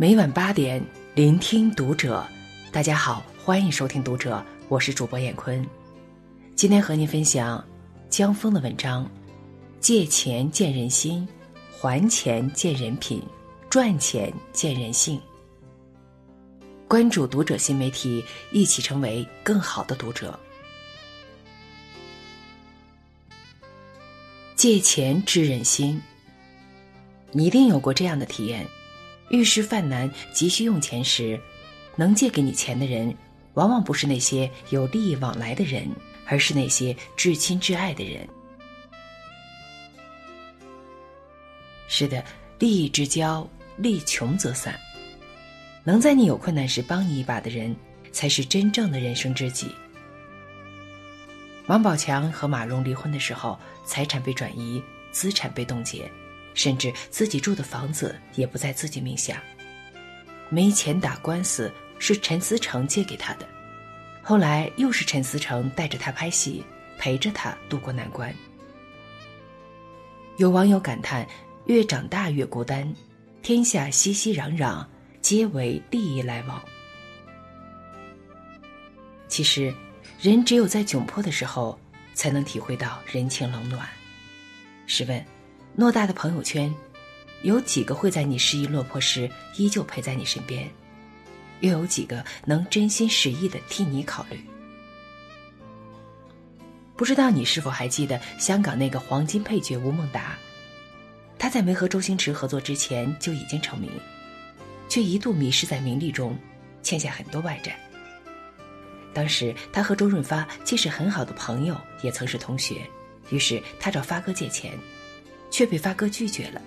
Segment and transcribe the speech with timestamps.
[0.00, 0.82] 每晚八点，
[1.14, 2.26] 聆听读者。
[2.72, 5.62] 大家好，欢迎收听《读者》，我是主播闫坤。
[6.56, 7.62] 今天和您分享
[8.08, 9.06] 江峰的文章：
[9.78, 11.28] 借钱见人心，
[11.70, 13.22] 还钱见人品，
[13.68, 15.20] 赚钱见人性。
[16.88, 20.40] 关注《读者》新媒体，一起成为更好的读者。
[24.56, 26.00] 借钱知人心，
[27.32, 28.66] 你一定有过这样的体验。
[29.30, 31.40] 遇事犯难、急需用钱时，
[31.96, 33.16] 能借给你钱的人，
[33.54, 35.88] 往往不是那些有利益往来的人，
[36.26, 38.28] 而是那些至亲至爱的人。
[41.86, 42.24] 是的，
[42.58, 44.78] 利益之交，利穷则散。
[45.84, 47.74] 能在你有困难时帮你一把的人，
[48.12, 49.68] 才是真正的人生知己。
[51.68, 56.10] 王宝强和马蓉离婚的时候，财产被转移，资产被冻结。
[56.54, 59.42] 甚至自己住的房子也不在自己名下，
[60.48, 63.48] 没钱打官司是陈思诚借给他的，
[64.22, 66.64] 后来又是陈思诚带着他拍戏，
[66.98, 68.34] 陪着他渡过难关。
[70.36, 71.26] 有网友感叹
[71.66, 72.94] ：“越长大越孤单，
[73.42, 74.86] 天下熙熙攘攘，
[75.20, 76.62] 皆为利益来往。”
[79.28, 79.72] 其实，
[80.20, 81.78] 人只有在窘迫的时候，
[82.14, 83.88] 才能体会到人情冷暖。
[84.86, 85.24] 试问？
[85.80, 86.70] 偌大的朋友圈，
[87.40, 90.68] 有几个会在你失意落魄时依旧陪在你身边？
[91.60, 94.38] 又有几个能真心实意的替你考虑？
[96.96, 100.36] 不知道你是否还记得香港那个黄金配角吴孟达？
[101.38, 103.90] 他在没和周星驰合作之前就已经成名，
[104.86, 106.38] 却一度迷失在名利中，
[106.82, 107.74] 欠下很多外债。
[109.14, 112.86] 当时他和周润发既是很好的朋友，也曾是同学，
[113.30, 114.78] 于是他找发哥借钱。
[115.50, 116.62] 却被发哥拒绝了，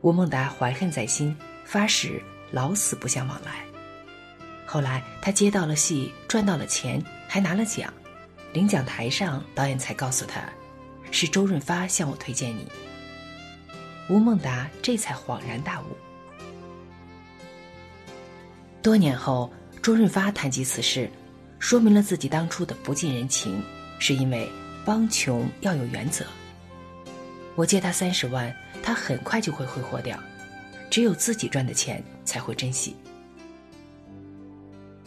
[0.00, 3.64] 吴孟达怀恨在心，发誓老死不相往来。
[4.64, 7.92] 后来他接到了戏，赚到了钱，还拿了奖，
[8.52, 10.42] 领奖台上导演才告诉他，
[11.10, 12.66] 是周润发向我推荐你。
[14.08, 15.84] 吴孟达这才恍然大悟。
[18.80, 21.10] 多年后，周润发谈及此事，
[21.58, 23.62] 说明了自己当初的不近人情，
[23.98, 24.48] 是因为
[24.84, 26.24] 帮穷要有原则。
[27.58, 28.54] 我借他三十万，
[28.84, 30.16] 他很快就会挥霍掉，
[30.88, 32.94] 只有自己赚的钱才会珍惜。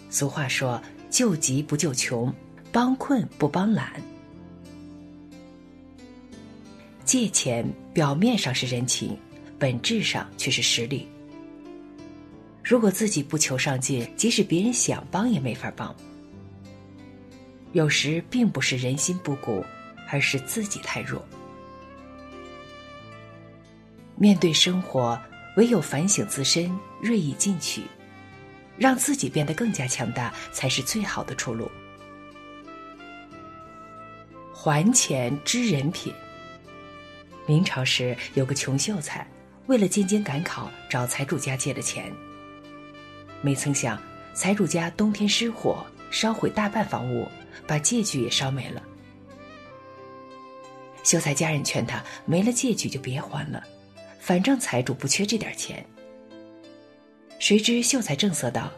[0.10, 2.34] 俗话说：“救急不救穷，
[2.70, 3.94] 帮困不帮懒。”
[7.06, 9.18] 借钱表面上是人情，
[9.58, 11.08] 本质上却是实力。
[12.62, 15.96] 如果自己不求上进，即使别人想帮也没法帮。
[17.72, 19.64] 有时并不是人心不古，
[20.10, 21.26] 而是自己太弱。
[24.22, 25.20] 面对生活，
[25.58, 26.72] 唯有反省自身，
[27.02, 27.82] 锐意进取，
[28.78, 31.72] 让自己变得更加强大，才是最好的出路。
[34.54, 36.14] 还钱知人品。
[37.48, 39.26] 明朝时有个穷秀才，
[39.66, 42.14] 为了进京赶考，找财主家借了钱。
[43.42, 44.00] 没曾想，
[44.36, 47.28] 财主家冬天失火，烧毁大半房屋，
[47.66, 48.84] 把借据也烧没了。
[51.04, 53.64] 秀才家人劝他，没了借据就别还了。
[54.22, 55.84] 反正财主不缺这点钱。
[57.40, 58.72] 谁知秀才正色道：“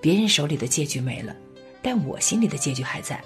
[0.00, 1.36] 别人手里的借据没了，
[1.82, 3.22] 但我心里的借据还在，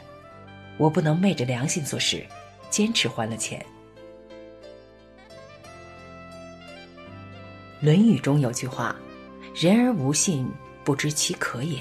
[0.76, 2.26] 我不能昧着良心做事，
[2.70, 3.64] 坚持还了钱。”
[7.86, 8.96] 《论语》中有句话
[9.54, 10.50] ：“人而无信，
[10.82, 11.78] 不知其可也。”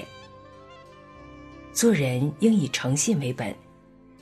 [1.74, 3.52] 做人应以诚信为本，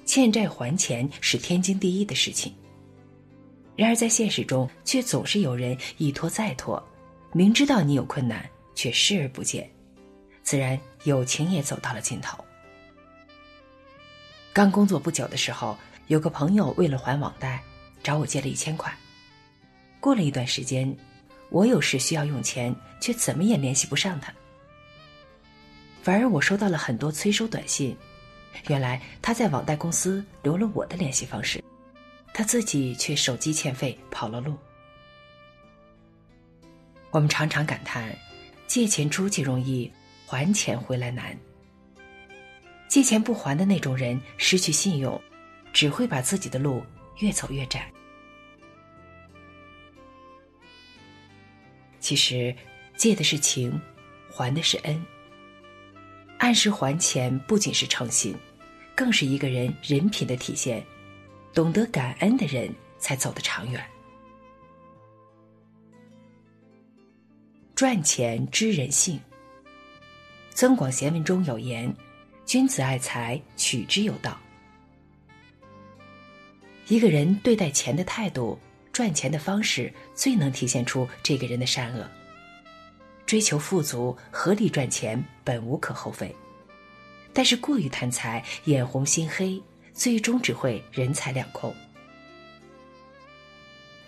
[0.06, 2.54] 欠债还钱是天经地义的事情。
[3.74, 6.82] 然而，在现实中，却总是有人一拖再拖，
[7.32, 9.68] 明知道你有困难，却视而不见，
[10.42, 12.36] 自然友情也走到了尽头。
[14.52, 15.76] 刚工作不久的时候，
[16.08, 17.62] 有个朋友为了还网贷，
[18.02, 18.94] 找我借了一千块。
[20.00, 20.94] 过了一段时间，
[21.48, 24.30] 我有事需要用钱，却怎么也联系不上他，
[26.02, 27.96] 反而我收到了很多催收短信，
[28.68, 31.64] 原来他在网贷公司留了我的联系方式。
[32.34, 34.56] 他自己却手机欠费跑了路。
[37.10, 38.16] 我们常常感叹，
[38.66, 39.90] 借钱出去容易，
[40.26, 41.38] 还钱回来难。
[42.88, 45.20] 借钱不还的那种人，失去信用，
[45.72, 46.82] 只会把自己的路
[47.18, 47.90] 越走越窄。
[52.00, 52.54] 其实，
[52.96, 53.80] 借的是情，
[54.30, 55.04] 还的是恩。
[56.38, 58.34] 按时还钱，不仅是诚信，
[58.94, 60.84] 更是一个人人品的体现。
[61.52, 63.84] 懂得感恩的人才走得长远。
[67.74, 69.16] 赚钱知人性。
[70.54, 71.92] 《增广贤文》中有言
[72.46, 74.38] ：“君子爱财，取之有道。”
[76.88, 78.58] 一个人对待钱的态度、
[78.92, 82.06] 赚钱的方式，最能体现出这个人的善恶。
[83.24, 86.34] 追求富足、合理赚钱，本无可厚非。
[87.32, 89.60] 但是过于贪财、眼红心黑，
[89.94, 91.70] 最终只会人财两空。《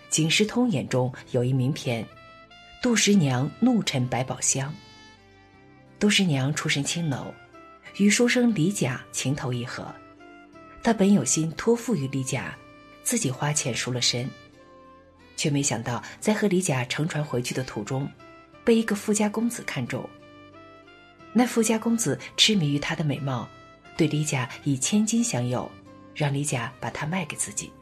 [0.09, 2.07] 警世通言》中有一名篇
[2.81, 4.73] ：“杜十娘怒沉百宝箱。”
[5.99, 7.33] 杜十娘出身青楼，
[7.99, 9.93] 与书生李甲情投意合。
[10.83, 12.57] 她本有心托付于李甲，
[13.03, 14.29] 自己花钱赎了身，
[15.37, 18.09] 却没想到在和李甲乘船回去的途中，
[18.65, 20.09] 被一个富家公子看中。
[21.33, 23.49] 那富家公子痴迷于她的美貌，
[23.97, 25.71] 对李甲以千金相诱，
[26.15, 27.73] 让李甲把她卖给自己。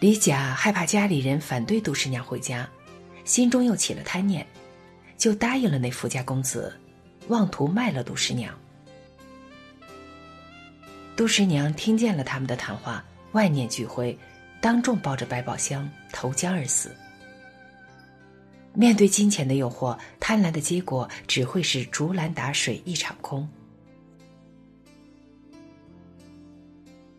[0.00, 2.68] 李甲害怕家里人反对杜十娘回家，
[3.24, 4.44] 心中又起了贪念，
[5.16, 6.76] 就答应了那富家公子，
[7.28, 8.52] 妄图卖了杜十娘。
[11.14, 14.18] 杜十娘听见了他们的谈话，万念俱灰，
[14.60, 16.96] 当众抱着百宝箱投江而死。
[18.74, 23.48] 面对金钱的诱惑，贪婪的结果只会是竹篮打水一场空。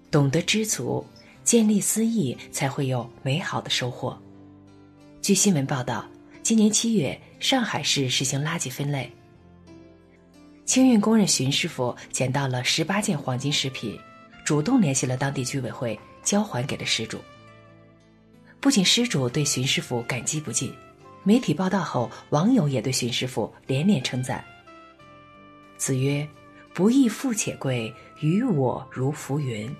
[0.09, 1.05] 懂得知足，
[1.43, 4.17] 建立私益，才会有美好的收获。
[5.21, 6.05] 据新闻报道，
[6.41, 9.11] 今年七月，上海市实行垃圾分类。
[10.65, 13.99] 清运工人荀师傅捡到了十八件黄金饰品，
[14.43, 17.19] 主动联系了当地居委会，交还给了失主。
[18.59, 20.73] 不仅失主对荀师傅感激不尽。
[21.23, 24.43] 媒体报道后，网友也对荀师傅连连称赞。
[25.77, 26.27] 子曰
[26.75, 29.73] ：“不亦富且贵，于我如浮云。”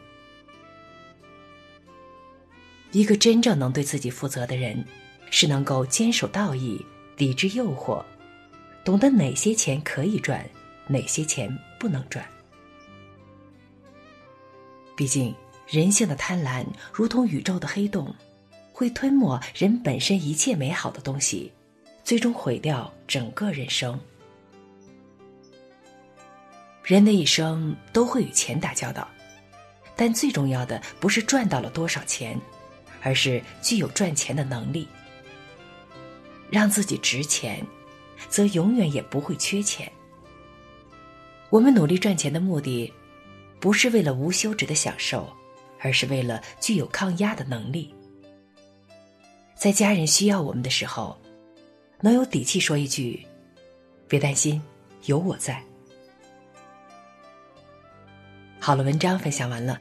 [2.92, 4.86] 一个真正能对自己负责的人，
[5.32, 6.86] 是能够坚守道义、
[7.18, 8.04] 抵制诱惑，
[8.86, 10.48] 懂得哪些钱可以赚，
[10.88, 12.26] 哪些钱不能赚。
[14.96, 15.36] 毕竟，
[15.68, 18.14] 人性的贪婪如同宇宙的黑洞。
[18.84, 21.50] 会吞没人本身一切美好的东西，
[22.04, 23.98] 最终毁掉整个人生。
[26.84, 29.08] 人的一生都会与钱打交道，
[29.96, 32.38] 但最重要的不是赚到了多少钱，
[33.02, 34.86] 而是具有赚钱的能力。
[36.52, 37.66] 让自己值钱，
[38.28, 39.90] 则永远也不会缺钱。
[41.50, 42.92] 我们努力赚钱的目的，
[43.62, 45.34] 不是为了无休止的享受，
[45.80, 47.96] 而是为了具有抗压的能力。
[49.64, 51.18] 在家人需要我们的时候，
[52.02, 53.26] 能有底气说一句
[54.10, 54.62] ：“别担心，
[55.06, 55.64] 有我在。”
[58.60, 59.80] 好了，文章分享完了，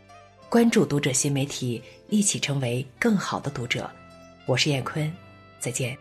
[0.48, 3.90] 关注读者新媒体，一起成为更好的读者。
[4.46, 5.12] 我是燕坤，
[5.58, 5.98] 再见。